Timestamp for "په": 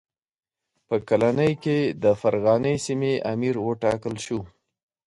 0.87-0.95